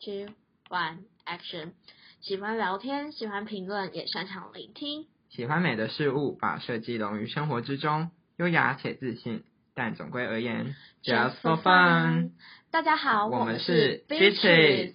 [0.00, 0.26] two,
[0.68, 1.72] one, action！
[2.20, 5.06] 喜欢聊天，喜欢评论，也擅长聆听。
[5.30, 9.44] 喜欢美的事物，把设计融于生活之中，优雅且自信。
[9.74, 10.74] 但总归而言
[11.04, 12.30] ，just for fun。
[12.70, 14.94] 大家好，我们是 Beaches。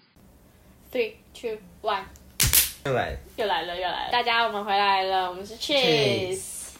[0.91, 2.03] Three, two, one，
[2.85, 4.11] 又来，又来了，又来了！
[4.11, 6.75] 大家，我们回来了，我们是 Cheese。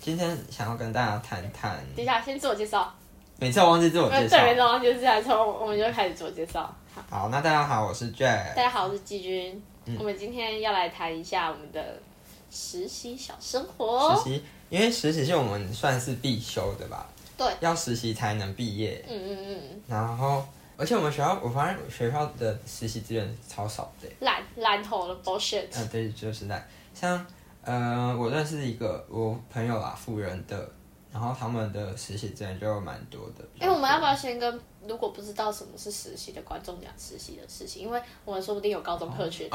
[0.00, 2.92] 今天想要跟大家谈谈，等一下，先自我介绍。
[3.38, 4.46] 每次我忘记自我介绍对，。
[4.46, 6.76] 没错，忘记自我介绍我们就开始自我介绍。
[6.94, 8.54] 好，好，那大家好，我是 Jack。
[8.54, 9.62] 大家好，我是季军。
[9.86, 11.98] 嗯我们今天要来谈一下我们的
[12.50, 14.14] 实习小生活。
[14.16, 17.08] 实习，因为实习是我们算是必修的吧？
[17.36, 19.02] 对要实习才能毕业。
[19.08, 20.44] 嗯嗯嗯，然后，
[20.76, 24.08] 而且我们学校，我发现学校的实习资源超少的。
[24.20, 25.68] 烂烂透了，bullshit。
[25.74, 26.62] 嗯，对，就是那
[26.94, 27.26] 像
[27.64, 30.70] 呃，我认识一个我朋友啊，富人的，
[31.12, 33.44] 然后他们的实习资源就蛮多的。
[33.58, 37.82] 哎、我们要不要先跟如果不知道什么是实习的观众讲实习的事情？
[37.82, 39.48] 因为我们说不定有高中客群。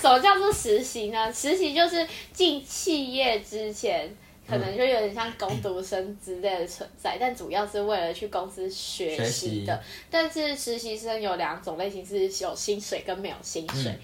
[0.00, 1.32] 什么叫做实习呢？
[1.32, 4.08] 实习就是进企业之前，
[4.48, 9.82] 可能就有点像工读生之类的存在，但主要是为了去公司学学习的。
[10.08, 13.90] 但是实习生有两种类型，是有薪水跟没有薪水。
[13.90, 14.00] 嗯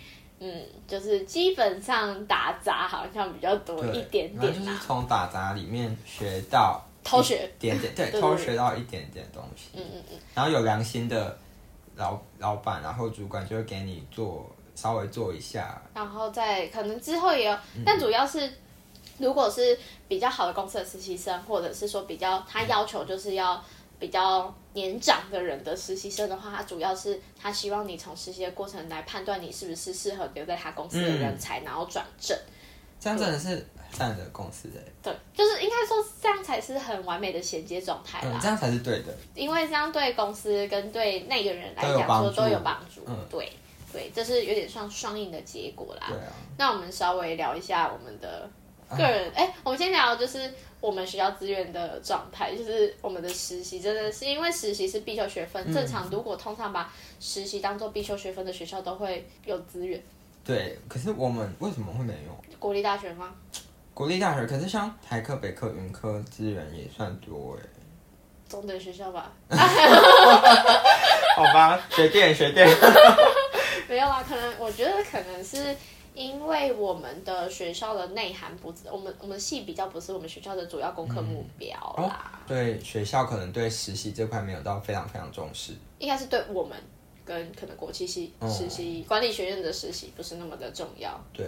[0.87, 9.71] 就是基本上打杂好像比较多一点点啦，就是从打杂里面学到偷学点点，对，对偷学到一点点东西。
[9.75, 11.39] 嗯嗯嗯，然后有良心的
[11.97, 17.83] 老老板，然后主管就会给你做稍微做一下，然后再可能之后也有，嗯。
[17.87, 18.53] 但主要是
[19.19, 23.63] 如果是比较好的公司的实习生，或者是说比较他要求就是要
[24.05, 32.37] 比较年长的人的实习生的话，他主要是他希望你从实习的过程来判断你是不是适合留在他公司的嗯人才，然后转正。
[33.01, 38.33] 这样真的是善的公司哎，对，就是应该说这样才是很完美的衔接状态啦。
[38.35, 39.17] 嗯，这样才是对的。
[39.35, 43.01] 因为这样对公司跟对那个人来讲说都有帮助。
[43.07, 43.51] 嗯对
[43.91, 46.09] 对，这是有点像双赢的结果啦。
[46.11, 48.51] 对啊，那我们稍微聊一下我们的
[48.97, 60.03] 个人，哎、我们先聊就是我们学校资源的状态，就是我们的实习真的是因为实习是必修学分，正常如果通常把实习当做必修学分的学校都会有资源，
[60.45, 60.79] 对。
[60.89, 62.45] 可是我们为什么会没有？
[62.59, 63.35] 国立大学吗？
[63.93, 67.67] 国立大学，可是像台科、北科、云科资源也算多哎。
[68.49, 69.33] 中等学校吧
[71.37, 72.69] 好吧，学电学电。
[73.89, 75.75] 没有啊，可能我觉得可能是。
[76.15, 85.73] 因为我们的学校的内涵不是我们我们系比较不是我们学校的主要功课目标啦，对学校可能对实习这块没有到非常非常重视。
[85.99, 86.77] 应该是对我们
[87.25, 91.21] 跟可能国际系哦实习、管理学院的实习不是那么的重要。
[91.33, 91.47] 对，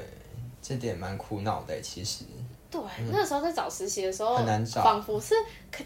[0.61, 2.25] 这点蛮苦恼的欸其实。
[2.69, 2.81] 对，
[3.13, 5.35] 那时候在找实习的时候，嗯很难找仿佛是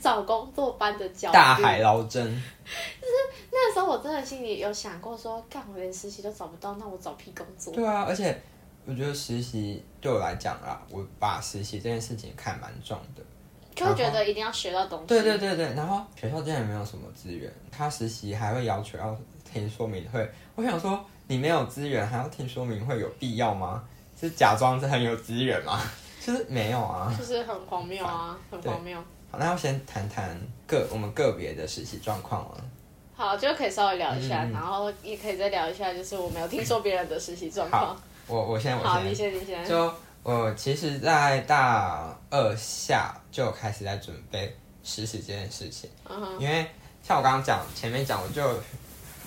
[0.00, 1.34] 找工作般的焦虑。
[1.34, 2.24] 大海捞针。
[2.24, 3.12] 就是
[3.52, 7.74] 那时候我真的心里有想过说，干我连实习都找不到，那我找屁工作。
[7.74, 8.40] 对啊，而且
[8.86, 13.22] 我觉得实习对我来讲啦，我把实习这件事情看蛮重的。
[13.74, 15.06] 就会觉得一定要学到东西。
[15.06, 19.16] 对对对对，然后学校竟然没有什么资源，他实习还会要求要
[19.50, 20.28] 听说明会。
[20.54, 23.82] 我想说，你没有资源还要听说明会，有必要吗？
[24.20, 25.80] 是假装是很有资源吗？
[26.20, 27.14] 就是没有啊。
[27.16, 28.98] 就是很荒谬啊， 很荒谬。
[29.30, 32.64] 好，那要先谈谈个我们个别的实习状况了。
[33.14, 37.96] 好，就可以稍微聊一下，嗯然后也可以再聊一下，就是我没有听说别人的实习状况。
[38.30, 39.66] 我我先我好，先你先，你先。
[39.66, 39.92] 就
[40.22, 46.64] 我其实，在大二下就开始在准备实习这件事情，嗯哼，因为
[47.02, 48.42] 像我刚刚讲前面讲，我就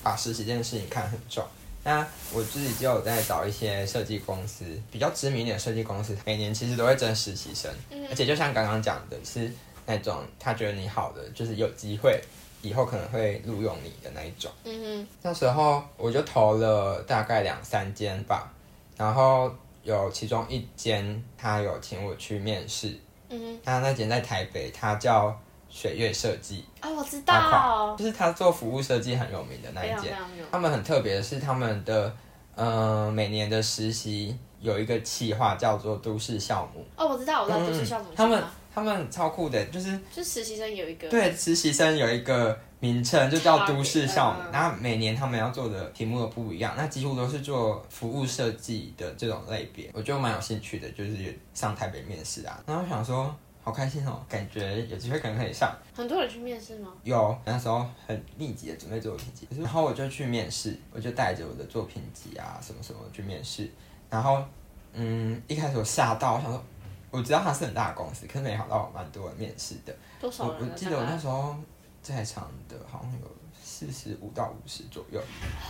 [0.02, 1.44] 把实习这件事情看很重。
[1.84, 7.70] 那我自己就有在找一些设计公司，比较知名一点的设计公司，每年其实都会征实习生，
[8.10, 9.52] 而且就像刚刚讲的，是
[9.86, 12.22] 那种他觉得你好的，就是有机会
[12.62, 14.50] 以后可能会录用你的那一种。
[14.64, 18.50] 嗯那时候我就投了大概两三间吧，
[18.98, 19.52] 然后
[19.84, 22.98] 有其中一间他有请我去面试，
[23.30, 25.38] 嗯，他那间在台北，他叫
[25.70, 30.16] 水月设计，啊，我知道，就是他做服务设计很有名的那非一间。
[30.52, 32.16] 他们很特别的是，他们的
[32.56, 37.86] 呃每年的实习有一个企划叫做都市项目，哦，我知道，我知道，就是嗯。
[37.86, 38.44] 项目他们
[38.74, 41.10] 他们超酷的，就是就实习生有一个。
[41.10, 53.34] 对，实习生有一个名称就叫都市项目嗯，然后每年他们要做的题目都不一样，那几乎都是做服务设计的这种类别，我就蛮有兴趣的，就是上台北面试啊，然后我想说。
[53.66, 55.74] 好开心哦，感觉有机会可能可以上。
[55.96, 56.92] 很多人去面试吗？
[57.04, 63.72] 有那时候很密集的准备作品集，然后我就去面试，我就带着我的作品集啊什么什么去面试，
[64.10, 64.44] 然后
[64.92, 66.62] 嗯一开始我吓到，我想说
[67.10, 69.96] 我知道它是很大的公司，可是没想到蛮多人面试的。
[70.20, 70.58] 多少人啊？
[70.60, 71.56] 我我记得我那时候
[72.04, 73.28] 在场的好像有
[73.64, 75.20] 四十五到五十左右。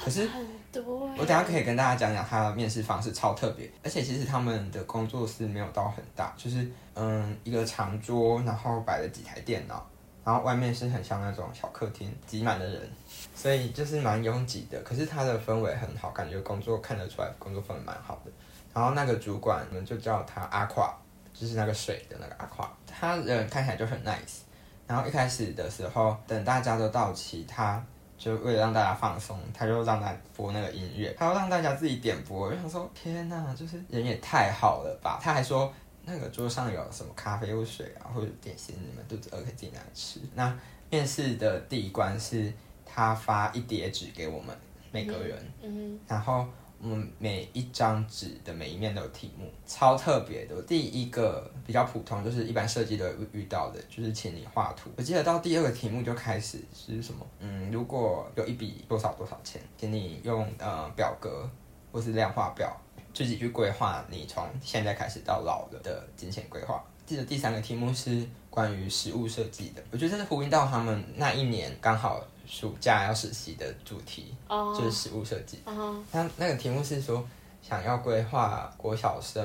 [0.04, 1.16] 可是很多欸。
[1.20, 9.88] 我等下可以跟大家讲讲他的面试方式超特别，而且其实他们的工作室没有到很大，就是嗯一个长桌，然后摆了几台电脑，
[10.24, 12.90] 然后外面是很像那种小客厅，挤满了人，
[13.36, 14.82] 所以就是蛮拥挤的。
[14.82, 18.32] 可是他的氛围很好，感觉工作看得出来工作氛围蛮好的。
[18.74, 20.92] 然后那个主管我们就叫他阿垮，
[21.34, 24.43] 就是那个水的那个阿垮，他人看起来就很 nice。
[24.94, 27.84] 然后一开始的时候，等大家都到齐，他
[28.16, 32.48] 就为了让大家放松，他就让大家播那个音乐，他要让大家自己点播。
[32.48, 35.20] 我想说，天哪，就是人也太好了吧！
[35.20, 35.74] 他还说
[36.06, 40.20] 那个桌上有什么咖啡或水啊，或者点心，你们肚子饿可以自己拿来吃。
[40.36, 40.56] 那
[40.92, 42.54] 面试的第一关是
[42.86, 44.56] 他发一叠纸给我们
[44.92, 46.46] 每个人，嗯然后
[46.84, 50.62] 我们每一张纸的每一面都有题目，超特别的。
[50.64, 54.90] 第一个比较普通，就是一般设计都会遇到的，就是请你画图。
[54.98, 57.26] 我记得到第二个题目就开始是什么？
[57.40, 61.50] 嗯，如果有一笔多少多少钱，请你用呃表格
[61.92, 62.76] 或是量化表
[63.14, 66.84] 自己去规划你从现在开始到老了的金钱规划。
[67.06, 74.76] 记得第三个题目是关于实物设计的，我觉得这是呼应到他们那一年刚好暑假要实习的主题，哦。
[74.78, 75.60] 就是食物设计。
[75.66, 77.26] 哦他那个题目是说
[77.62, 79.44] 想要规划国小生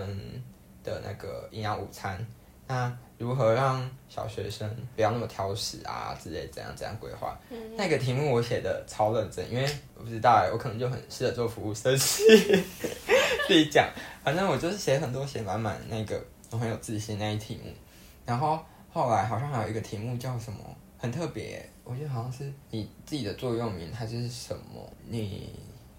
[0.83, 2.25] 的那个营养午餐，
[2.67, 7.39] 那如何让小学生不要那么挑食啊之类，怎样怎样规划？
[7.77, 12.25] 那个题目我写的超认真，因为我不知道哎，我可能就很适合做服务设计，
[13.47, 13.89] 自己讲，
[14.23, 17.73] 反正我就是写很多写满满那个，我很有自信那一题目，
[18.25, 18.59] 然后
[18.93, 20.59] 后来好像还有一个题目叫什么，
[20.97, 25.51] 很特别耶，我觉得好像是你自己的座右铭还是什么，你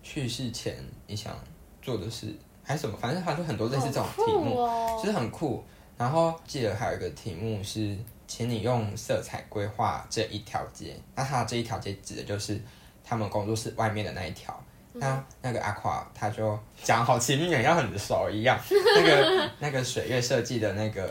[0.03, 0.75] 去世前
[1.07, 1.33] 你想
[1.81, 2.27] 做的事
[2.63, 4.55] 还是什么，反正它就很多类似这种题目，
[5.01, 5.63] 就是很酷。
[5.97, 7.97] 然后记得还有一个题目是，
[8.27, 10.95] 请你用色彩规划这一条街。
[11.15, 12.61] 那它这一条街指的就是
[13.03, 14.57] 他们工作室外面的那一条。
[14.93, 18.59] 那那个阿垮他就讲好亲密，像很熟一样。
[18.95, 21.07] 那个那个水月设计的那个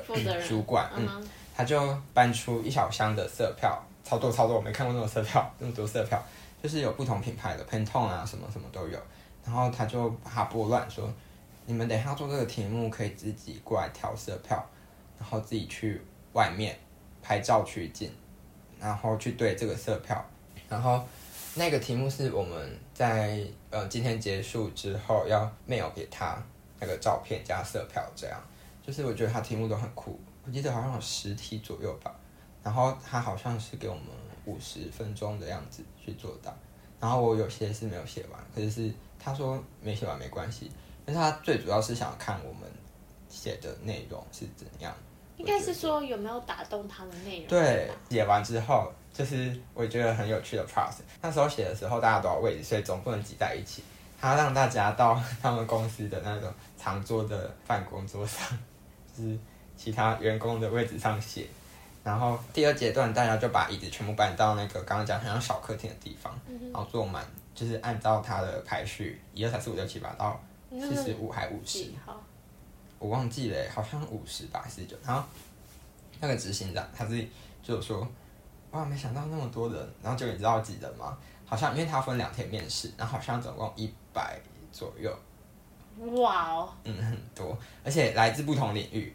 [0.47, 6.19] 主管，嗯，嗯他就搬出一小箱的色票，超多超多，我没看过那种色票， 那么多色票，
[6.63, 8.99] 就是有不同品牌的 Pantone 啊，什么什么都有。
[9.45, 11.13] 然后他就把它拨乱，说
[11.67, 14.65] 你们等一下做这个题目可以自己过来挑色票，
[15.19, 16.01] 然后自己去
[16.33, 16.79] 外面
[17.23, 18.11] 拍照取景，
[18.81, 20.25] 然后去对这个色票。
[20.71, 21.03] 然后
[21.55, 26.37] 那个题目是我们在呃今天结束之后要 mail 给他
[26.81, 28.39] 那个照片加色票，这样
[28.87, 30.19] 就是我觉得他题目都很酷。
[30.47, 32.15] 我记得好像有十题左右吧，
[32.69, 34.05] 然后他好像是给我们
[34.45, 36.55] 五十分钟的样子去做到，
[37.01, 40.71] 然后我有些是没有写完，可是是他说没写完没关系，
[41.07, 42.71] 但是他最主要是想看我们
[43.31, 44.95] 写的内容是怎样。
[45.39, 47.47] 应该是说有没有打动他的内容？
[47.49, 51.01] 对，写完之后就是我觉得很有趣的 process。
[51.23, 53.83] 那时候写的时候大家都有位置，所以总不能挤在一起。
[54.21, 58.47] 他让大家到他们公司的那种长桌的办公桌上，
[59.17, 59.39] 就是
[59.75, 61.47] 其他员工的位置上写。
[62.03, 66.33] 然后第二阶段，大家就把椅子全部搬到那个刚刚讲很像小客厅的地方，
[66.73, 67.25] 然后坐满，
[67.55, 70.41] 就是按照它的排序，一二三四五六七八到
[70.71, 71.91] 四十五还五十。
[72.99, 74.97] 我忘记了欸，好像五十吧，四十九。
[75.05, 75.23] 然后
[76.21, 77.31] 那个执行长他自己
[77.63, 78.07] 就有说，
[78.71, 79.95] 哇，没想到那么多人。
[80.03, 81.17] 然后就你知道几人吗？
[81.47, 84.39] 好像因为他分两天面试，然后好像总共一百
[84.71, 85.11] 左右，
[86.21, 89.15] 哇哦，嗯，很多，而且来自不同领域，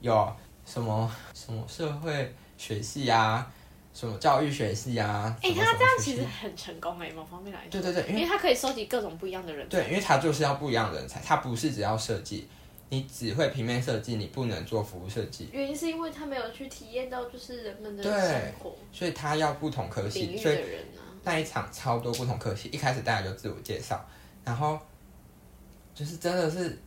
[0.00, 0.36] 有
[0.70, 3.44] 什么什么社会学系啊，
[3.92, 5.36] 什么教育学系啊。
[5.42, 7.70] 哎、他这样其实很成功哎，某方面来说。
[7.70, 9.82] 对对对，因为他可以收集各种不一样的人才。
[9.82, 12.46] 对，因为他就是要不一样的人才，他不是只要设计，
[12.88, 15.48] 你只会平面设计，你不能做服务设计。
[15.52, 20.58] 原因是因为他没有去体验到就是人们的生活所以他要不同科系，所以。
[21.22, 24.02] 那一场超多不同科系，一开始大家就自我介绍，
[24.42, 24.78] 然后
[25.94, 26.80] 就是真的是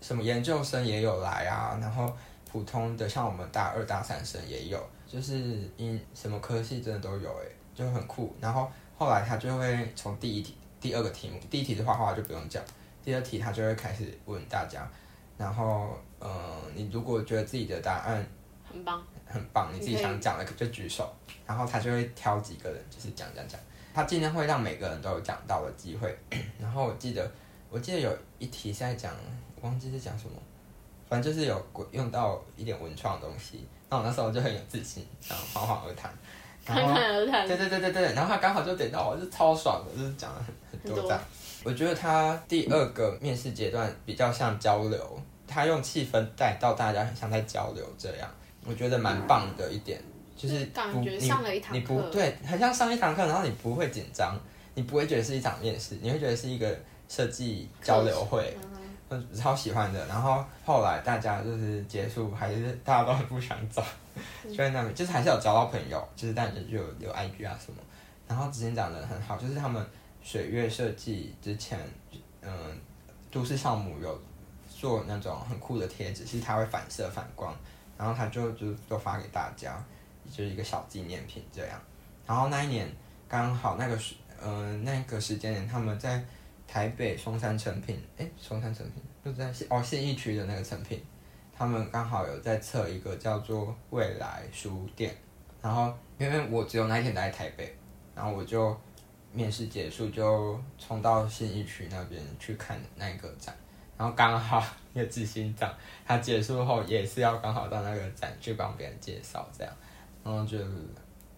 [0.00, 2.12] 什么研究生也有来啊，然后
[2.50, 5.34] 普通的像我们大二大三生也有，就是
[5.76, 8.34] 因什么科系真的都有哎、就很酷。
[8.40, 12.62] 然后后来他就会从第一题、第二个题目，第一题是画画就不用讲，
[13.04, 14.88] 第二题他就会开始问大家，
[15.38, 16.28] 然后呃，
[16.74, 18.26] 你如果觉得自己的答案
[18.68, 21.08] 很棒，很棒，你自己想讲的就举手，
[21.46, 23.60] 然后他就会挑几个人，就是讲讲讲，
[23.94, 26.18] 他尽量会让每个人都有讲到的机会。
[26.58, 27.30] 然后我记得，
[27.70, 29.14] 我记得有一题是在讲，
[29.60, 30.36] 忘记是讲什么，
[31.10, 33.66] 反正就是有用到一点文创的东西。
[33.90, 36.10] 那我那时候就很有自信，然后侃侃而谈。
[36.64, 37.46] 然侃后侃而谈。
[37.46, 41.20] 对对对对对，然后他刚好就点到我，就超爽的，就是讲了很很很多样。
[41.64, 48.30] 我觉得他第二个面试阶段比较像交流，他用气氛带到大家很像在交流这样，
[48.64, 50.00] 我觉得蛮棒的一点
[50.36, 50.54] 就是
[50.94, 54.38] 你觉上了一堂你不对，很像上一堂课，然后你不会紧张，
[54.74, 58.56] 你不会觉得是一场面试，你会觉得是一个设计交流会，
[59.34, 60.06] 超喜欢的。
[60.06, 63.82] 然后后来大家就是结束，还是大家都很不想走，
[64.44, 67.78] 就在那边，就是还是有交到朋友，就是大家就有有 IG 啊什么。
[68.28, 69.84] 然后之前讲的很好，就是他们
[70.22, 71.78] 水月设计之前，
[72.42, 72.50] 嗯，
[73.30, 74.22] 都市项目有
[74.68, 77.54] 做那种很酷的贴纸，是它会反射反光，
[77.98, 79.82] 然后他就就都发给大家，
[80.30, 81.80] 就是一个小纪念品这样。
[82.26, 82.88] 然后那一年
[83.28, 86.22] 刚好那个时，嗯、那个时间点他们在
[86.70, 89.02] 台北松山成品，哎，松山成品？
[89.24, 91.04] 就在信哦信义区的那个成品，
[91.52, 95.12] 他们刚好有在测一个叫做未来书店，
[95.60, 97.76] 然后因为我只有那一天来台北，
[98.14, 98.80] 然后我就
[99.32, 103.52] 面试结束就冲到信义区那边去看那个展，
[103.98, 105.74] 然后刚好一个执行长
[106.06, 109.72] 他结束后也是要刚好到那个展去帮别人介绍这样，
[110.22, 110.56] 然后就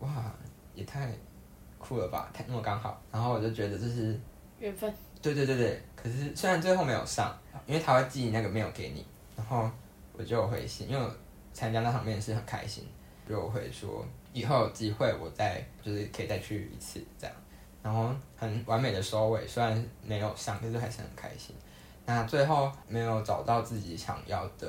[0.00, 0.30] 哇
[0.74, 1.10] 也太
[1.78, 4.20] 酷了吧，太那么刚好，然后我就觉得这是
[4.58, 4.92] 缘分。
[5.22, 7.34] 对对对对，可是虽然最后没有上，
[7.66, 9.70] 因为他会寄那个 mail 给你，然后
[10.12, 11.10] 我就有回信，因为我
[11.54, 12.84] 参加那场面试很开心，
[13.28, 17.36] 就我会说以后有机会我再就是可以再去一次这样，
[17.82, 21.54] 然后很完美的收尾，虽然没有上，但是还是很开心。
[22.04, 24.68] 那最后没有找到自己想要的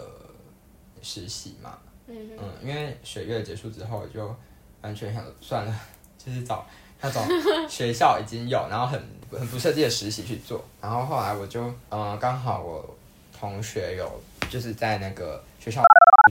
[1.01, 4.36] 实习嘛，嗯，嗯，因为学月结束之后，就
[4.81, 5.75] 完全想算了，
[6.15, 6.63] 就是找
[7.03, 7.22] 那种
[7.69, 8.98] 学校已经有，然后很
[9.29, 10.63] 很不设计的实习去做。
[10.81, 12.95] 然后后来我就，嗯，刚好我
[13.38, 15.81] 同学有就是在那个学校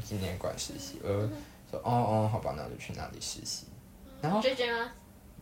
[0.03, 1.21] 纪念馆实习，我就
[1.71, 3.67] 说，哦哦，好吧，那我就去那里实习。
[4.23, 4.91] 然后，J J 吗？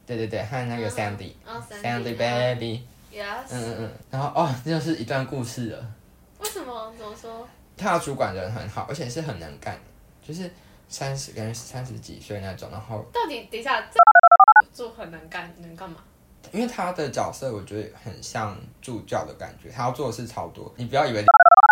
[0.05, 3.47] 对对对，和那个嗯 Sandy，Sandy、baby，Yes。
[3.51, 5.95] 嗯嗯嗯，然后哦，这就是一段故事了。
[6.41, 6.93] 为什么？
[6.99, 7.47] 怎么说？
[7.77, 9.79] 他的主管人很好，而且是很能干，
[10.27, 10.51] 就是
[10.89, 13.99] 三十跟三十几岁那种，然后到底等一下，这
[14.73, 15.97] 做很能干，能干嘛？
[16.53, 20.73] 因为他的角色我觉得很像助教的感觉，他要做的事超多。
[20.77, 21.23] 你不要以为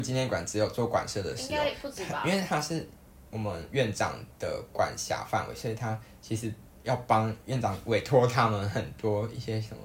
[0.04, 2.30] 纪念馆只有做馆舍的应事哦，该不止吧因？
[2.32, 2.86] 为他是
[3.30, 6.52] 我们院长的管辖范围，所以他其实
[6.82, 9.82] 要帮院长委托他们很多一些什么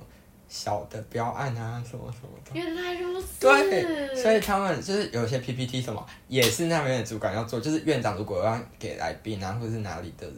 [0.49, 2.51] 小的标案啊，什么什么的。
[2.53, 3.39] 原来如此。
[3.39, 10.37] 对，所以他们就是有些 PPT 什么，也是那边的主管要做，就是院长如果要给来宾啊，或者是哪里的人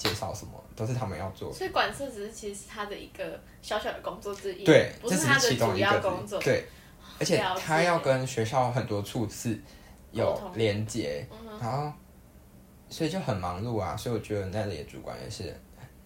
[0.00, 1.52] 介绍什么，都是他们要做。
[1.52, 6.40] 所以管社只是其实是他的一个小小的工作之一，对，不是他的主一个要工作。
[6.40, 6.64] 对，
[7.18, 9.60] 而且他要跟学校很多处室
[10.12, 11.26] 有连接，
[11.60, 11.92] 然后
[12.88, 13.94] 所以就很忙碌啊。
[13.94, 15.54] 所以我觉得那里的主管也是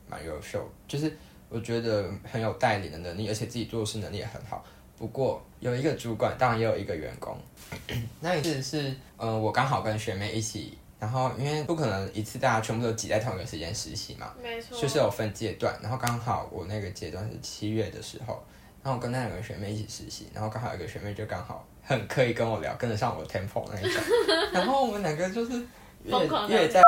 [0.09, 1.17] 蛮优秀，就是
[1.49, 4.65] 我觉得很有带领的能力，而且自己做事能力也很好。
[4.99, 7.37] 不过有一个主管，当然也有一个员工。
[8.21, 14.81] 那一次是，呃，我刚好跟学妹一起，然后因为不可能一次大家全部都挤在同一个时间实习嘛，没错。
[14.81, 18.43] 就是有分阶段，然后刚好我那个阶段是七月的时候，
[18.83, 24.03] 然后我跟那两个学妹一起实习，然后刚好有一个学妹就刚好很可以跟我聊，跟得上我的 tempo 那一种，
[24.51, 25.63] 然后我们两个就是
[26.05, 26.19] 越
[26.49, 26.81] 越在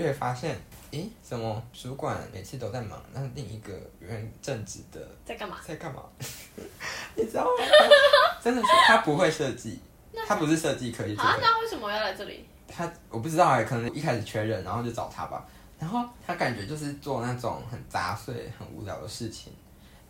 [0.00, 0.56] 越发现，
[0.92, 5.58] 诶，怎么主管每次都在忙，那另一个原正职的在干嘛？
[5.62, 6.02] 在干嘛？
[7.14, 7.50] 你知道吗？
[8.42, 9.78] 真的是他不会设计，
[10.26, 11.42] 他不是设计科技出啊，身。
[11.42, 12.48] 那为什么要来这里？
[12.68, 15.44] 他我不知道哎，可能一开始缺人，然后就找他吧。
[15.78, 19.52] 然后他感觉就是做那种很杂碎、很无聊的事情。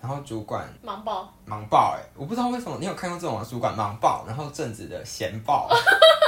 [0.00, 1.32] 然后主管忙爆。
[1.44, 5.68] 忙爆哎，我不知道为什么，你有看过这种吗主管忙爆，然后正职的闲爆。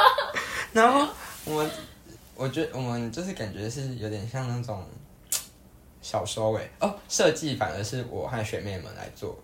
[0.73, 1.07] 然后
[1.45, 1.71] 我们，
[2.35, 4.85] 我觉得我们就是感觉是有点像那种
[6.03, 9.39] 小收尾哦，设计反而是我和学妹们来做，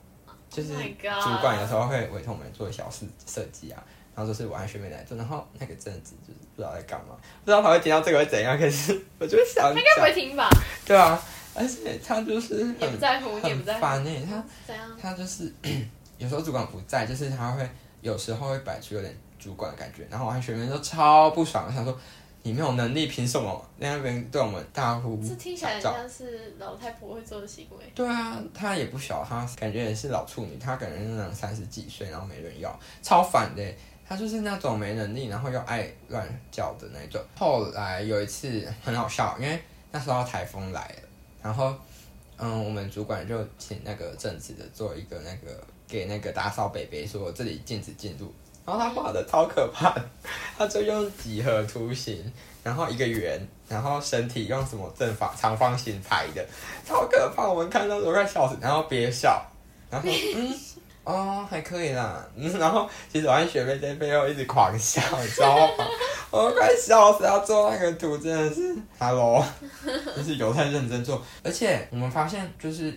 [0.51, 3.81] 就是 Oh 主管有时候会委托我们做小事设计啊，
[4.15, 10.49] 然后就是我和学妹来做，然后那个阵子就是不知道在干嘛，不知道他会听到这个会怎样，可是我就想他应该不讲，会听吧？
[10.87, 11.21] 对啊，
[11.55, 13.81] 而且他就是也不在乎，也不在乎。
[13.81, 14.97] 烦哎，他怎样？
[15.01, 15.53] 他就是
[16.19, 17.69] 有时候主管不在，就是他会
[18.03, 21.99] 有时候会摆出有点主管的感觉，然后我和学妹都超不爽，想说
[22.43, 27.85] 你没有能力，凭什么在那边对我们大呼这听起来像是老太婆会做的行为。
[27.95, 33.63] 对啊，她也不小，她感觉也是老处女，她感觉是那种三十几岁，然后没人要，超烦的。
[34.07, 37.21] 他就是那种没能力，然后又爱乱叫的那种。
[37.37, 39.59] 后来有一次很好笑，因为
[39.91, 41.09] 那时候台风来了，
[41.43, 41.75] 然后
[42.37, 45.59] 嗯，我们主管就请那个正职的做一个那个
[45.89, 48.31] 给那个打扫北北说这里禁止进入，
[48.67, 50.05] 然后他画的超可怕的，
[50.59, 52.31] 他就用几何图形，
[52.63, 56.47] 然后一个圆，然后身体用什么正方长方形排的，
[56.85, 59.43] 超可怕，我们看到都快笑死，然后憋笑，
[59.91, 60.53] 然后嗯。
[61.05, 65.85] 哦，还可以啦，嗯， 然后其实我和学妹在背后一直狂笑，你知道吗？
[66.31, 67.23] 我我快笑死！
[67.25, 69.45] 要做那个图真的是，Hello，
[70.17, 71.23] 就是有在认真做。
[71.45, 72.91] 而且我们发现，就是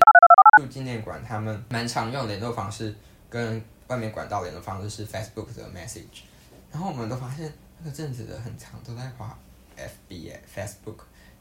[0.59, 2.95] 住纪念馆他们蛮常用联络方式，
[3.29, 6.23] 跟外面管道联络方式是 Facebook 的 Message。
[6.71, 9.37] 然后我们都发现，那个阵子的很长都在滑
[9.77, 10.97] FB 哎，Facebook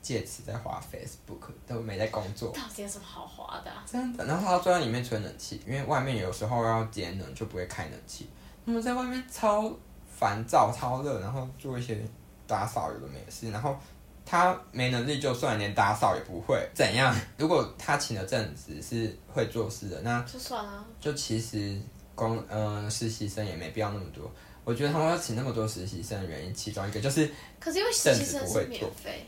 [0.06, 2.52] 借此在滑 Facebook，都没在工作。
[2.52, 3.72] 到底有什么好滑的？
[3.84, 4.24] 真的。
[4.24, 8.28] 然后他坐在里面吹冷气，因为外面有时候要节能就不会开冷气。
[8.64, 9.74] 他们在外面超。
[10.18, 12.00] 烦躁超热，然后做一些
[12.46, 13.76] 打扫有的没事，然后
[14.24, 17.14] 他没能力，就算连打扫也不会，怎样？
[17.36, 20.82] 如果他请的正职是会做事的，那就算了。
[20.98, 21.78] 就其实
[22.14, 24.32] 工嗯实习生也没必要那么多。
[24.64, 29.26] 我觉得他们要请那么多实习生的原因，其中一个就是，可是因为实习生是免费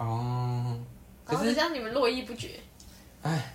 [0.00, 0.78] 哦，
[1.26, 2.58] 可是这样你们络绎不绝。
[3.22, 3.52] 哎，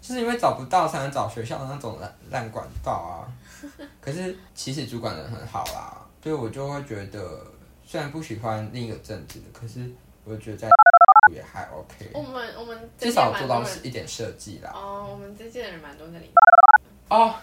[0.00, 3.28] 就是因为找不到才能找学校的那种烂烂管道啊。
[4.00, 7.38] 可是其实主管人很好啦，所以我就会觉得，
[7.84, 9.86] 虽然不喜欢另一个政治的，可是
[10.24, 10.68] 我觉得在
[11.30, 12.10] 也还 OK。
[12.14, 14.72] 我们我们至少做到是一点设计啦。
[14.74, 16.30] 哦，我们这届的人蛮多在里。
[17.10, 17.34] 哦，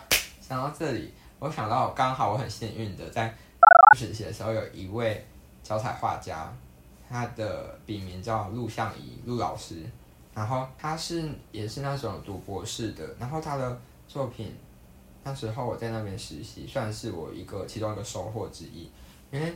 [0.42, 3.32] 想到这里，我想到刚好我很幸运的在
[3.96, 5.24] 实习的时候，有一位
[5.64, 6.52] 脚彩画家，
[7.12, 9.84] 他的笔名叫陆向怡陆老师，
[10.34, 14.56] 然后他是也是那种读博士的，然后他的作品。
[15.24, 18.90] 那时候我在那边实习，算是我一个其中一个收获之一。
[19.30, 19.56] 因为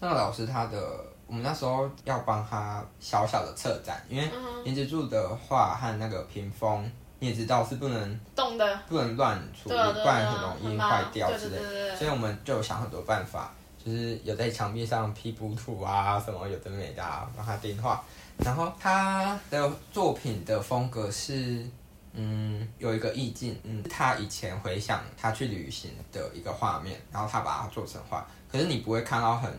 [0.00, 4.30] 那个老师他的，我们那时候要帮他小小的策展，因为
[4.64, 11.58] 连接柱的画和那个屏风，你也知道是不能动的，不能乱处理，不然很容易坏掉之类。
[11.94, 13.52] 所以我们就想很多办法，
[13.84, 17.02] 就是有在墙壁上批补土啊，什么有的没的，
[17.36, 18.04] 帮他定画。
[18.38, 21.66] 然后他的作品的风格是。
[22.14, 29.50] 嗯，有一个意境，嗯，他以前回想他去旅行的一个画面，然后他把它做成画，可是你不会看到很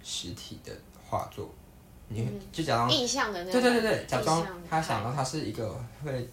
[0.00, 0.72] 实体的
[1.04, 1.52] 画作，
[2.06, 6.30] 你就假装印象的那对对对对，假装他想到他是一个会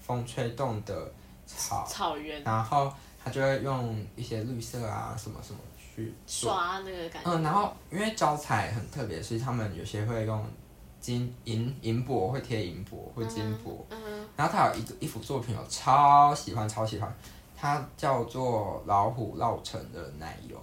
[0.00, 1.12] 风吹动的
[1.46, 2.90] 草草原，然后
[3.22, 5.60] 他就会用一些绿色啊什么什么
[5.94, 10.44] 去刷那个感觉，嗯，然后因为招彩很特别，是他们有些会用。
[11.02, 13.84] 金银银箔会贴银箔，会金箔。
[13.90, 13.98] 嗯。
[14.36, 17.12] 然后他有一个一幅作品，我超喜欢，超喜欢。
[17.56, 20.56] 它叫做《老虎烙成的奶油》。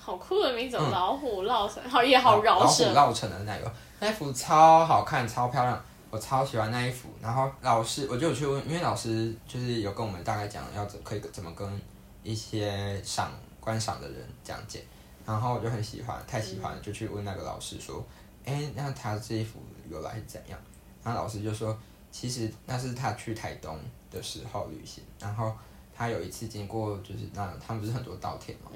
[0.00, 2.92] 好酷的名字，老虎烙成，好也好饶舌。
[2.92, 5.80] 老虎烙成的奶油，那幅超好看，超漂亮，
[6.10, 7.08] 我超喜欢那一幅。
[7.22, 11.80] 然后老师，我就有去问，因为老师就是有跟我们大概讲要怎可以怎么跟
[12.24, 13.30] 一些赏
[13.66, 14.84] 观赏的人讲解。
[15.26, 18.06] 然后我就很喜欢，太喜欢了，就去问那个老师说。
[18.44, 19.58] 哎，那他这一幅
[19.90, 20.56] 由来是怎样？
[21.02, 21.76] 然后老师就说，
[22.12, 23.76] 其实那是他去台东
[24.08, 25.52] 的时候旅行，然后
[25.92, 28.70] 他有一次经过，就是那他们不是很多稻田嘛，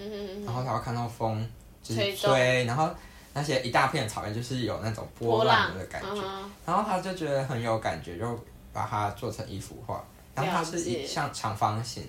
[0.45, 1.49] 然后他会看到风
[1.85, 2.91] 就是吹，然后
[3.33, 6.21] 那些一大片草原就是有那种波浪的感觉，
[6.67, 10.05] 然后他就觉得很有感觉，就把它做成一幅画。
[10.35, 12.03] 然后它是一像长方形，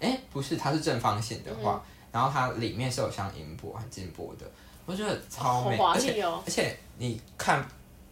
[0.00, 1.80] 哎，不是，它是正方形的画，
[2.12, 4.46] 然后它里面是有像银箔和金箔的。
[4.86, 7.64] 我觉得超美，而且而且你看，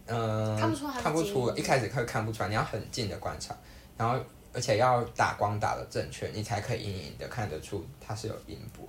[0.05, 3.53] 嗯，看不出，看不出，一开始会看不出来，你要很近的观察，
[3.97, 4.17] 然后
[4.53, 8.87] 而且要打光打的正确，你才可以隐隐的看得出它是有银箔，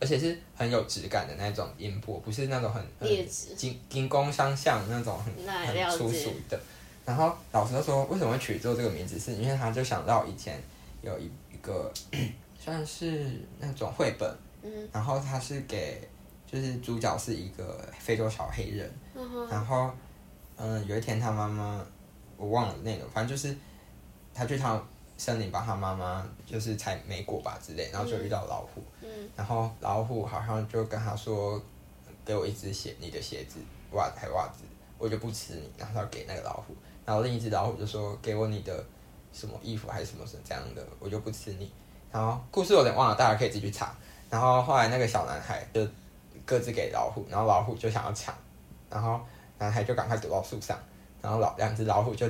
[0.00, 2.82] 而且是很有质感的那种音波，不是那种很
[3.56, 6.58] 金金工相像那种很很粗俗的。
[7.04, 10.62] 然后老师说，为什么会取做这个名字，是因为他就想到以前
[11.02, 11.92] 有一一个
[12.68, 14.30] 算是那种绘本，
[14.62, 16.06] 嗯，然后他是给。
[16.50, 18.90] 就是主角是一个非洲小黑人，
[19.50, 19.90] 然后，
[20.56, 21.84] 嗯，有一天他妈妈，
[22.38, 23.54] 我忘了那个，反正就是
[24.32, 24.82] 他去他
[25.18, 28.82] 森林帮他妈妈就是采莓果吧之类，然后就遇到老虎，
[29.36, 31.60] 然后老虎好像就跟他说，
[32.24, 33.60] 给我一只鞋，你的鞋子
[33.92, 34.64] 袜子还袜子，
[34.96, 38.82] 我就不吃你，然后他给那个老虎，然后另一只老虎就说给我你的
[39.34, 41.70] 什么衣服还是什么是这样的，我就不吃你，
[42.12, 43.92] 然后故事有点忘了，大家可以自己去查，
[44.30, 45.86] 然后后来那个小男孩就。
[46.48, 48.34] 各自给老虎，然后老虎就想要抢，
[48.88, 49.20] 然后
[49.58, 50.78] 男孩就赶快躲到树上，
[51.20, 52.26] 然后老两只老虎就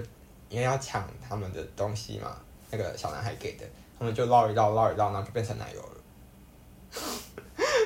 [0.48, 2.36] 因为要抢他们的东西嘛，
[2.68, 3.64] 那个小男孩给的，
[3.96, 5.88] 他们就绕一绕，绕一绕，然后就变成奶油了。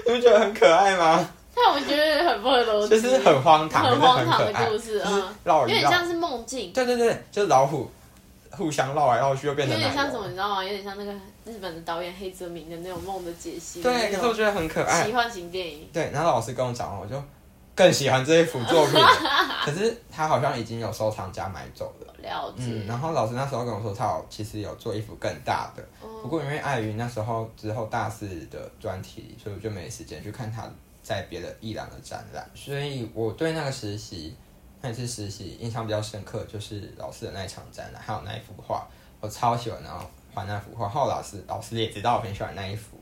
[0.07, 1.29] 你不觉得很可爱吗？
[1.55, 6.73] 但我觉得很不合逻辑，就是很荒唐，很荒唐的故事啊，有点像是梦境。
[6.73, 7.91] 对对对，就是老虎
[8.51, 10.65] 互相绕来绕去，又变成有点像什么，你知道吗？
[10.65, 11.13] 有点像那个。
[11.45, 15.89] 日本的导演黑泽明的那种梦的解析，对，可是我觉得很可爱，奇幻型电影。
[15.93, 17.21] 对，然后老师跟我讲，我就
[17.75, 18.95] 更喜欢这一幅作品。
[19.65, 22.13] 可是他好像已经有收藏家买走了。
[22.23, 22.65] 了解。
[22.67, 25.83] 嗯，然后老师那时候跟我说，他有其实有做一幅更大的，
[26.23, 30.69] 不过因为碍于那时候之后大四的专题，所以我就没时间去看他
[31.03, 34.37] 在别的艺廊的展览，所以我对那个实习
[34.81, 38.87] 那一次实习印象比较深刻，就是老师的那一场展览，还有那一幅画，
[39.21, 40.89] 我超喜欢，然后画那幅画。
[40.89, 42.97] 后来老师老师也知道我很喜欢那一幅，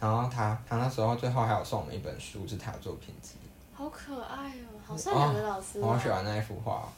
[0.00, 3.34] 然后他他那时候最后还有送我们一本书，是他的作品集。
[3.74, 6.88] 好可爱哦，好善良的老师、我好喜欢那一幅画，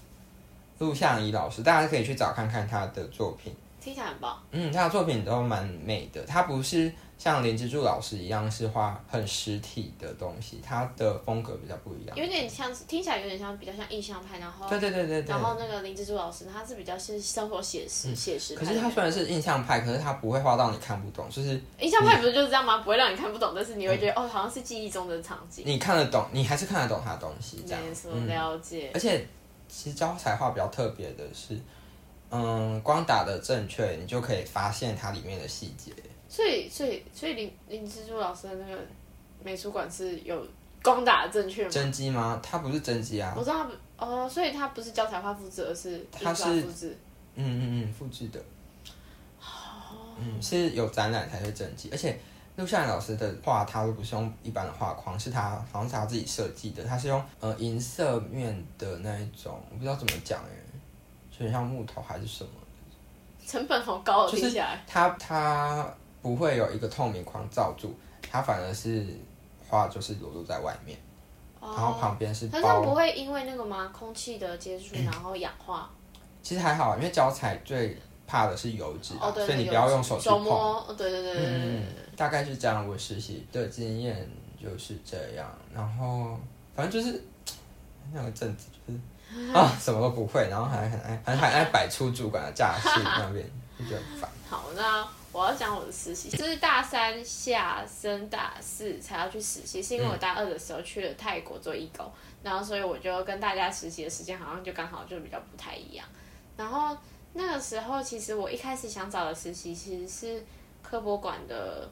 [0.79, 3.55] 陆向怡老师，大家可以去找看看他的作品。
[3.81, 4.39] 听起来很棒。
[4.51, 12.17] 嗯，他的作品都蛮美的，他不是像林之助老师一样是画很实体的东西，他的风格比较不一样。
[12.17, 15.31] 有点像，听起来有点像比较像印象派，然后对对对对对。
[15.31, 18.55] 然后那个林之助老师，他是比较是生活写实、写实。
[18.55, 22.79] 可是他虽然是印象派，可是他不会画到你看不懂，就是印象派不是就是这样吗？
[22.79, 25.65] 不会让你看不懂，但是你会觉得哦，好像是记忆中的场景。
[25.67, 27.83] 你看得懂，你还是看得懂他的东西，这样。
[28.27, 28.91] 了解。
[28.93, 29.27] 而且
[29.69, 31.59] 其实教材画比较特别的是。
[32.37, 35.93] 嗯，光打的正确，你就可以发现它里面的细节。
[36.35, 38.83] 所以，所以，所以林林之助老师的那个
[39.45, 40.45] 美术馆是有
[40.83, 41.71] 攻打的正确吗？
[41.71, 42.41] 真迹吗？
[42.43, 43.33] 他不是真迹啊。
[43.37, 43.65] 我知道
[43.97, 46.99] 哦，所以他不是教材画复制，而是它是复制。
[47.37, 48.45] 嗯嗯嗯，复制的。
[50.19, 52.19] 嗯，是有展览才是真迹，而且
[52.57, 60.51] 陆夏老师的画，他都不是用一般的画框，是他好像是他自己设计的，他是用呃银色面的那一种，我不知道怎么讲哎。
[61.31, 62.51] 就像木头还是什么，
[63.47, 64.83] 成本好高，听起来。
[64.87, 65.93] 它它
[66.25, 67.95] 不会有一个透明框罩住，
[68.33, 69.07] 它反而是
[69.69, 70.99] 画就是裸露在外面，
[71.61, 72.49] 然后旁边是。
[72.49, 73.93] 它这不会因为那个吗？
[73.93, 75.91] 空气的接触 然后氧化？
[76.43, 77.95] 其实还好，因为胶彩最
[78.27, 80.97] 怕的是油脂，所以你不要用手去碰。
[80.97, 81.83] 对对对对对。
[82.17, 84.27] 大概是这样，我实习的经验
[84.59, 86.39] 就是这样，然后
[86.75, 87.23] 反正就是
[88.15, 88.99] 那个阵子就是。
[89.53, 93.45] 啊，什么都不会，然后还很爱，很很爱摆出主管的架势，那边
[93.79, 94.31] 就觉得很烦。
[94.49, 102.11] 好，那我要讲我的实习，就是大三下升大四才要去实习，是因为我大二的时候去了泰国做义工，
[102.43, 106.07] 然后所以我就跟大家实习的时间好像就刚好就比较不太一样。
[106.57, 106.97] 然后
[107.33, 110.45] 那个时候，其实我一开始想找的实习其实是
[110.83, 111.91] 科博馆的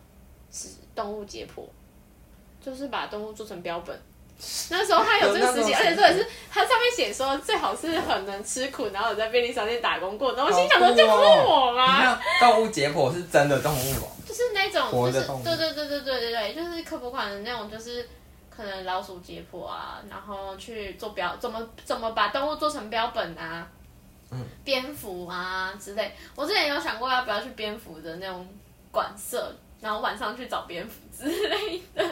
[0.94, 1.64] 动物解剖，
[2.60, 4.00] 就是把动物做成标本。
[4.70, 10.32] 那时候他有这个实习，而且这也是他上面写说最好是很能吃苦，然后有在便利商店打工过。
[10.32, 12.18] 然后我心想说，就是我吗？
[12.40, 18.08] 动物解剖是真的动物哦，就是那种，就是对对对对对对对，就是科普款的那种，就是
[18.50, 23.66] 可能老鼠解剖啊，然后去做标，怎么怎么把动物做成标本啊，
[24.30, 26.12] 嗯，蝙蝠啊之类。
[26.34, 28.46] 我之前有想过要不要去蝙蝠的那种
[28.90, 32.04] 馆舍，然后晚上去找蝙蝠之类的。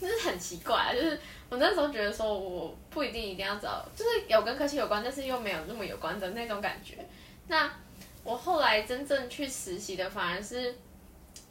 [0.00, 6.98] 就是很奇怪，就是我那时候觉得说，我不一定一定要找，就是有跟科技有关，但是又没有那么有关的那种感觉。
[7.48, 7.70] 那
[8.22, 10.74] 我后来真正去实习的，反而是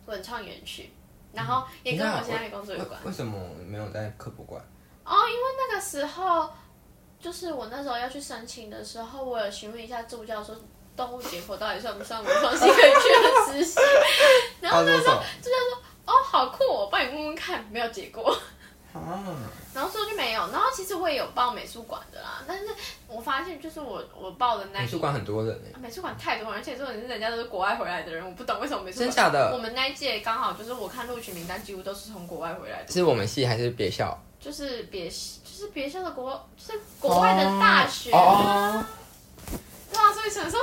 [0.05, 0.91] 文创园区，
[1.33, 2.99] 然后也跟我现在的工作有关。
[3.03, 4.61] 为什么没有在科博馆？
[5.03, 6.49] 哦，因为那个时候，
[7.19, 10.55] 就是我那时候要去申请的时候，我有询问一下助教说，
[10.95, 13.79] 动物解剖到底算不算文创系可以去的实习？
[14.61, 15.81] 然后那时候助教说。
[16.05, 16.63] 哦，好酷！
[16.65, 18.37] 我帮你问问看，没有结果。
[18.93, 19.23] 啊。
[19.73, 20.39] 然后说就没有。
[20.51, 22.65] 然后其实我也有报美术馆的啦，但是
[23.07, 29.11] 我发现就是我我报的那美术馆很多人美术馆太多人，而且重点是人家都是国外回来的人，我不懂为什么美术馆。
[29.11, 29.51] 真的？
[29.53, 32.91] 我们那一届刚好就是我看录取名单，几乎都是从国外回来的。
[32.93, 34.17] 是我们系还是别校？
[34.39, 35.13] 就是别就
[35.51, 38.11] 是别校的国，就是国外的大学。
[38.11, 38.85] 哦。
[39.91, 40.59] 对啊，所以想说，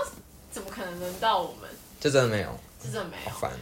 [0.50, 1.68] 怎么可能轮到我们？
[2.00, 2.48] 就真的没有。
[2.80, 3.30] 这真的没有。
[3.32, 3.50] 烦。
[3.52, 3.58] 嗯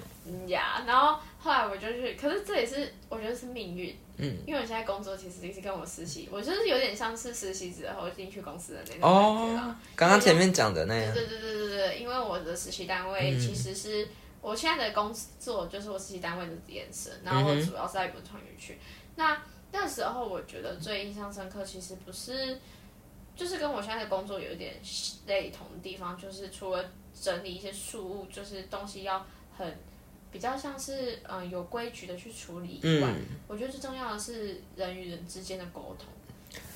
[0.48, 1.18] 呀，然后。
[1.42, 9.80] 后来我就去，可是这也是我觉得是命运，嗯，因为我现在工作其实也是跟我实习，我就是有点像是实习之后进去公司的那种感觉了。
[9.96, 11.14] 刚刚前面讲的那样。
[11.14, 14.06] 对对对对对因为我的实习单位其实是
[14.42, 18.78] 我现在的工作，就是我实习单位的延伸，然后我主要是在文创园区。
[19.16, 22.60] 那那时候我觉得最印象深刻，其实不是，
[23.34, 24.74] 就是跟我现在的工作有一点
[25.26, 26.84] 类同的地方，就是除了
[27.18, 29.24] 整理一些树物，就是东西要
[29.56, 29.74] 很。
[30.32, 33.08] 比较像是嗯有规矩的去处理以外，
[33.48, 36.06] 我觉得最重要的是人与人之间的沟通，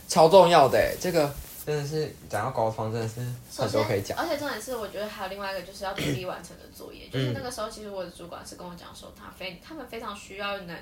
[0.09, 3.21] 超重要的这个真的是讲到沟通真的是
[3.63, 10.77] 很多可以讲，而且重点是我觉得还有另外一个就是要独立完成的作业，就是那个时候其实我的主管是跟我讲说他非他们非常需要能。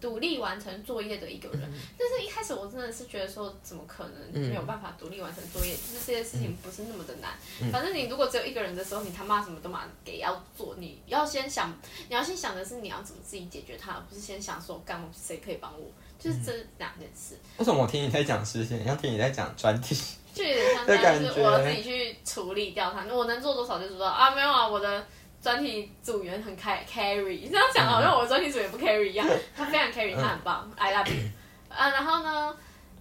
[0.00, 1.60] 独立完成作业的一个人，
[1.98, 5.72] 但是一开始我真的是觉得说，怎么可能没有办法独立完成作业？
[5.72, 7.32] 就是这些事情不是那么的难。
[7.72, 11.76] 反正你如果只有一个人的时候，你他妈什么都嘛给要做，你要先想，
[12.08, 15.86] 你要先想的是你要怎么自己解决它，而不是先想说干谁可以帮我，
[16.18, 17.36] 就是这两件事。
[17.56, 19.96] 为什么我听你在讲事情，像听你在讲专题？
[20.34, 23.04] 就有点像这样，就是我要自己去处理掉它。
[23.12, 24.30] 我能做多少就做到啊？
[24.30, 25.04] 没有啊，我的
[25.40, 31.28] 专题组员很 carry carry，这样讲好像我专题组员不 carry 一样，他非常 carry，他很棒，I love you。
[31.68, 32.56] 啊，然后呢，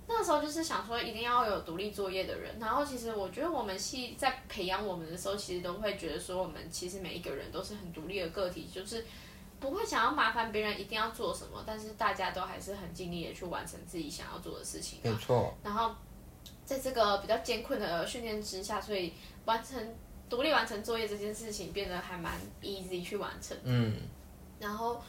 [0.07, 9.03] 那时候就是想说一定要有独立作业的人，然后其实我觉得我们系在培养我们的时候，其实都会觉得说我们其实每一个人都是很独立的个体，就是
[9.59, 14.99] 不会想要麻烦别人一定要做什么，但是大家都还是很尽力的去完成自己想要做的事情。
[15.01, 15.51] 没错。
[15.63, 15.95] 然后
[16.63, 19.13] 在这个比较艰困的训练之下，所以
[19.45, 19.95] 完成
[20.29, 23.57] 独立完成作业这件事情变得还蛮 easy 去完成。
[23.63, 23.93] 嗯。
[24.59, 25.01] 然后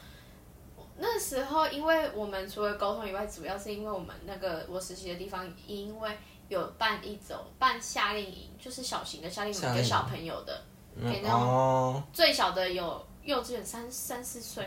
[0.97, 6.17] 那时候，因为我们除了沟通以外，主要是因为我们那个我实习的地方，因为
[6.49, 10.61] 有办一种办夏令营，就是小型的夏令营给小朋友的，
[11.01, 14.63] 给那种最小的有幼稚园三三四岁，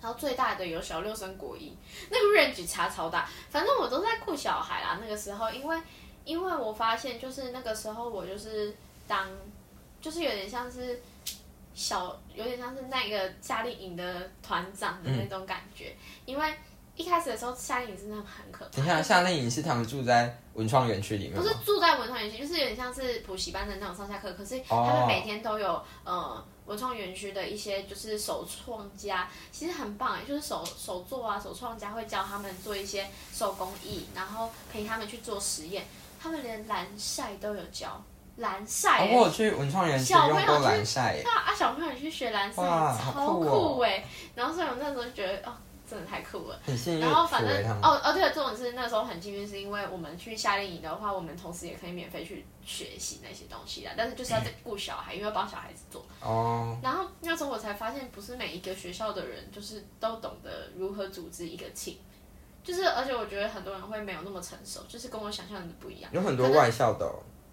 [0.00, 1.76] 然后最大的有小六升国一，
[2.10, 3.28] 那个 range 差超大。
[3.48, 4.98] 反正我都在顾小孩啦。
[5.00, 5.80] 那个时候，因为
[6.24, 8.74] 因为我发现，就是那个时候我就是
[9.08, 9.28] 当，
[10.00, 11.00] 就是有点像是。
[11.72, 16.52] 小有点像是那个夏令营的团长的那种感觉，因为
[16.94, 18.70] 一开始的时候夏令营真的很可怕。
[18.72, 24.30] 等一下，夏令营是他们住在文创园区里面不是住在文创园区，就是有点像是补习班的那种上下课。
[24.34, 35.86] 可是他们每天都有呃文创园区的一些就是手创家，其实很棒哎，就是手手作啊，手创家会教他们做一些手工艺，然后陪他们去做实验。
[36.20, 38.02] 他们连蓝晒都有教。
[38.40, 44.02] 蓝晒，我去文创园区用过蓝晒，那啊小朋友去学蓝晒，超酷哎！
[44.34, 45.52] 然后所以我那时候就觉得哦，
[45.88, 46.58] 真的太酷了。
[46.64, 47.00] 很幸运。
[47.00, 56.02] 然后反正哦哦对了，这种是那时候很幸运，是因为我们去夏令营的话，我们同时也可以免费去学习那些东西的，但是就是要顾小孩，因为要帮小孩子做。
[56.20, 56.78] 哦。
[56.82, 61.96] 然后那时候我才发现，不是每一个学校的人就是都懂得如何组织一个 team，
[62.64, 66.10] 就是而且我觉得很多人会没有那么成熟，就是跟我想象的不一样。
[66.14, 67.06] 有很多外校的。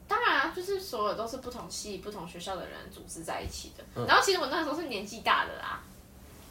[0.07, 3.83] 当然啊，就是所有都是不同系、不同学校的人组织在一起的。
[4.07, 5.81] 然后其实我那时候是年纪大的啦，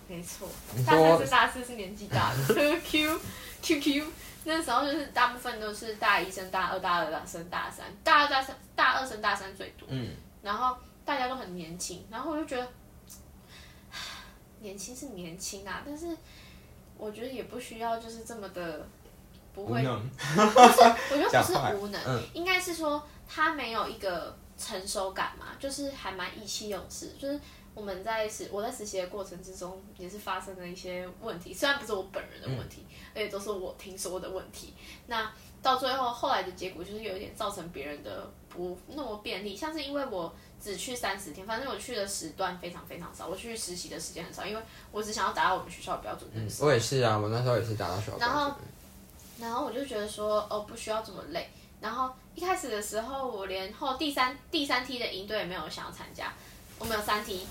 [0.07, 0.47] 没错，
[0.87, 2.55] 大三、是大四是年纪大的。
[2.85, 3.19] Q
[3.62, 4.12] Q Q，
[4.45, 9.88] 那时候就是大部分都是大一升大二、大二升大三，大二、大三、大二升大三最多。
[9.90, 10.14] 嗯。
[10.42, 12.69] 然后大家都很年轻，然后我就觉得，
[14.61, 16.14] 年轻是年轻啊，但是
[16.99, 18.87] 我觉得也不需要就是这么的
[19.55, 19.83] 不会。
[19.83, 19.88] 不
[20.45, 23.03] 是，我觉得不是无能，应该是说。
[23.29, 27.15] 他没有一个成熟感嘛，就是还蛮意气用事。
[27.19, 27.39] 就是
[27.75, 34.73] 我们在实我在实习的过程之中，也是发生了一些问题，虽然不是我本人的问题，而且都是我听说的问题。
[35.07, 46.31] 那到最后后来的结果就是有一点造成别人的不那么便利，像是因为我只去三十天，反正我去的时段非常非常少，我去实习的时间很少，因为我只想要达到我们学校的标准。
[46.33, 48.55] 嗯，我也是啊，我那时候也是达到学校然后，
[49.39, 51.51] 然后我就觉得说，哦，不需要这么累。
[51.87, 56.33] 然后一开始的时候，我连后第三第三梯的营队也没有想要参加。
[56.81, 57.46] 我们有三梯，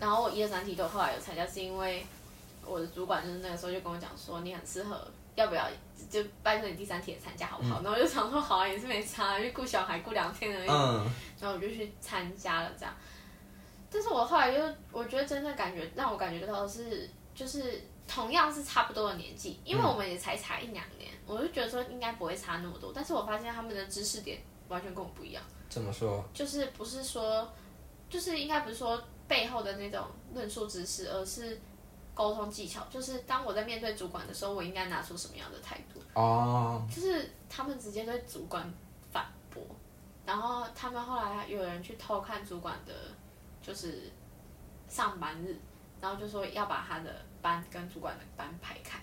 [0.00, 2.04] 然后我一二三梯都后来有参加，是因为
[2.66, 5.06] 我的主管就是那个时候就跟我讲说，你很适合，
[5.36, 5.68] 要不要
[6.10, 7.80] 就拜托你第三梯也参加好不好？
[7.82, 10.66] 然后我就想说好啊，也是没差，因为顾小孩顾两天而已。
[10.66, 12.92] 然后我就去参加了这样。
[13.88, 17.80] 但是我后来就我觉得真正感觉让我感觉到的是，就是
[18.10, 21.08] 同样是差不多的年纪，因为我们也才差一两年。
[21.26, 25.40] 我就觉得说应该不会差那么多，但是我发现他们的知识点完全跟我不一样。
[25.68, 26.24] 怎么说？
[26.34, 27.48] 就是不是说，
[28.08, 31.60] 就是应该不是说背后的那种论述知识，而是
[32.12, 32.84] 沟通技巧。
[32.90, 36.02] 就是当我在面对主管的时候，我应该拿出什么样的态度？
[36.14, 36.84] 哦。
[36.92, 38.68] 就是他们直接对主管
[39.12, 39.62] 反驳，
[40.26, 42.92] 然后他们后来有人去偷看主管的，
[43.62, 44.10] 就是
[44.88, 45.56] 上班日，
[46.00, 48.98] 然后就说要把他的班跟主管的班排开。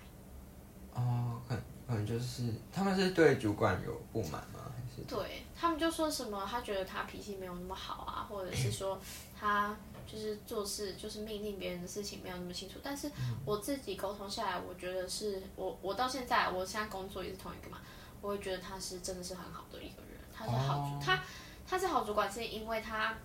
[0.94, 1.54] 哦，可
[1.86, 4.60] 可能，就是他们是对主管有不满吗？
[4.74, 9.00] 还是对他们就说什么他觉得他脾气没有那么好啊，或者是说
[9.38, 12.78] 他就是做事就是命令别人的事情没有那么清楚。
[12.82, 13.10] 但是
[13.44, 17.78] 我自己沟通下来，我觉得是我我到现在我现在工作也是同一个嘛，
[18.20, 21.22] 我会觉得他是真的是很好的一个人，他是好他
[21.66, 23.16] 他是好主管，是因为他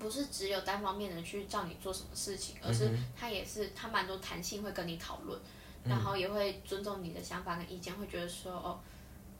[0.00, 5.40] 不是只有单方面的去叫你做什么事情，而是他也是他蛮多弹性会跟你讨论。
[5.82, 8.78] 然后也会尊重你的想法跟意见，会觉得说哦，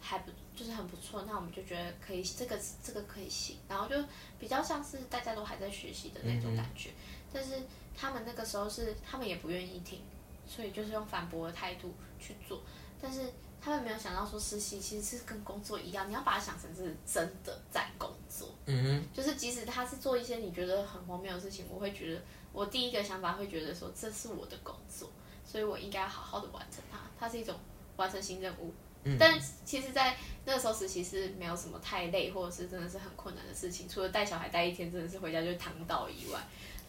[0.01, 3.59] 还不就是很不错，那我们就觉得可以，这个这个可以行。
[3.69, 3.95] 然后就
[4.39, 6.93] 比较像是大家都还在学习的那种感觉。
[7.31, 7.63] 但是
[7.95, 10.01] 他们那个时候是他们也不愿意听，
[10.47, 12.63] 所以就是用反驳的态度去做。
[12.99, 13.21] 但是
[13.61, 18.49] 他们没有想到说实习其实是跟工作一样，你要把它想成是真的在工作。
[18.67, 19.05] 嗯哼。
[19.15, 22.23] 就是即使他是做一些你觉得很荒谬的事情，我会觉得
[22.53, 25.11] 我第一个想法会觉得说这是我的工作。
[25.45, 27.57] 所以我应该好好的完成它，它是一种
[27.97, 28.73] 完成新任务。
[29.03, 36.39] 嗯，但其实，在那个时候实习是没有什么太累，或者是真的是很困难的事情，除了带小孩带一天，真的是回家就躺倒以外，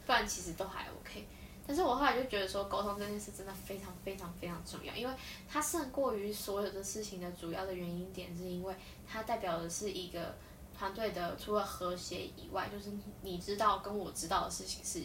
[0.06, 1.26] 不然其实都还 OK。
[1.66, 5.14] 但是我后来就觉得说，沟通这件事真的非常非常非常重要，因为
[5.50, 8.76] 它胜过于所有的事情的主要的原因点，是因为
[9.08, 10.36] 它代表的是一个
[10.82, 12.92] 团队的除了和谐以外，就是
[13.22, 15.00] 你知道跟我知道的事情是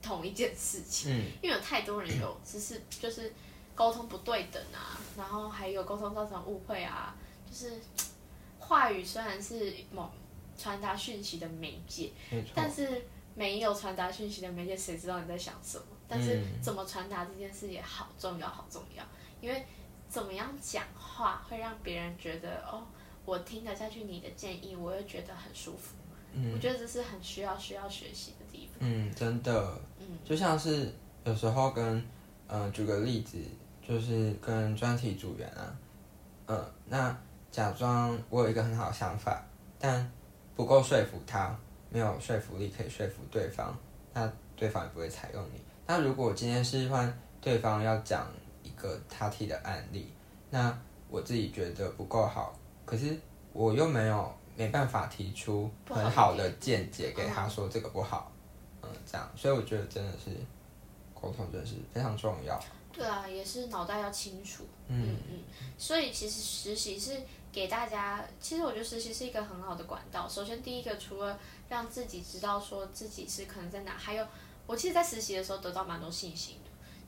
[0.00, 1.12] 同一件事情。
[1.12, 3.30] 嗯，因为有太多人有只是就是
[3.74, 7.14] 沟通不对等啊，然后还有沟通造成误会啊，
[7.46, 7.78] 就是
[8.58, 10.10] 话语虽然是某
[10.56, 12.10] 传达讯息的媒介，
[12.54, 13.04] 但是
[13.34, 15.84] 没有传达讯息的媒介，谁知道你在想什么？
[16.08, 19.04] 但是怎么传达这件事也好重要，好重要。
[19.42, 19.66] 因为
[20.08, 22.86] 怎么样讲话会让别人觉得哦，
[23.24, 25.94] 我听得下去你的建议，我又觉得很舒服。
[26.32, 28.76] 嗯我觉得这是很需要需要学习的地方。
[28.78, 30.92] 嗯，真的，嗯就像是
[31.24, 31.98] 有时候跟，
[32.46, 33.36] 嗯、呃，举个例子，
[33.86, 35.76] 就是跟专题组员啊，
[36.46, 37.16] 嗯、那
[37.50, 39.44] 假装我有一个很好的想法，
[39.78, 40.08] 但
[40.54, 43.76] 不够说服他，没有说服力可以说服对方，
[44.14, 45.60] 那对方也不会采用你。
[45.86, 48.30] 那如果今天是换对方要讲
[48.62, 50.08] 一个他提的案例，
[50.50, 50.78] 那
[51.08, 52.56] 我自己觉得不够好，
[52.90, 53.16] 可是
[53.52, 58.32] 我又没有没办法提出很好的见解给他说这个不好，
[58.82, 60.30] 嗯，这样，所以我觉得真的是
[61.14, 62.60] 沟通真的是非常重要。
[62.92, 64.64] 对啊，也是脑袋要清楚。
[64.88, 65.38] 嗯嗯，
[65.78, 67.16] 所以其实实习是
[67.52, 70.28] 给大家，其实我觉得实习是一个很好的管道。
[70.28, 74.26] 首先第一个，除了让自己知道说自己是可能在哪，还有
[74.66, 76.59] 我其实，在实习的时候得到蛮多信心的，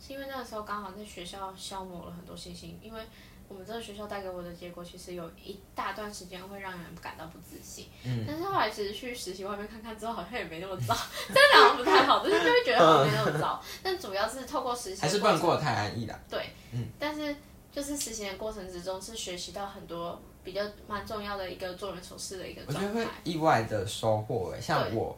[0.05, 3.01] 是因为那个时候刚好在学校消磨了很多信心，因为
[3.49, 7.87] 我们这个学校带给我的结果，其实有一大段时间会让人感到不自信。
[8.05, 10.97] 嗯，但是后来其实去实习外面看看之后，好像也没那么糟，
[11.29, 13.63] 真的好像不太好，但是就会觉得好像没那么糟。
[13.83, 16.19] 但主要是透过实习，还是不能过得太安逸啦。
[16.29, 17.37] 对，嗯，但是
[17.71, 23.11] 就是实习的过程之中，是学习到很多比较蛮重要的一个做人处事的一个我觉得会状态。
[23.23, 25.17] 意外的收获诶，像我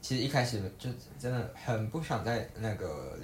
[0.00, 3.18] 其实一开始就真的很不想在那个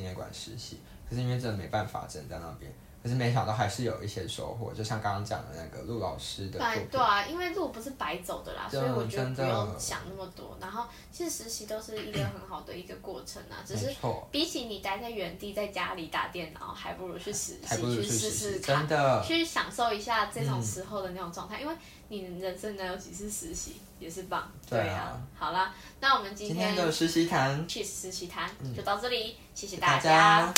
[0.00, 2.72] 纪念馆实习，可是因为真的没办法，只能在那边。
[3.02, 10.56] 可是没想到还是有一些收获，就像刚刚讲的那个陆老师的作对，对啊，因为路不是白走的啦，所以我觉得不用想那么多。
[10.60, 13.90] 然后其实实习都是一个很好的一个过程啊，只是，
[14.30, 21.74] 比起你待在原地在家里打电脑，还不如去实习去试试看真，的，去享受一下这种时候的那种状态，因为
[22.08, 24.50] 你人生能有几次实习也是棒。
[24.68, 25.00] 对啊。
[25.00, 30.52] 啊，好啦，那我们今今天的实习谈，去实习谈就到这里，谢谢大家。
[30.52, 30.54] 家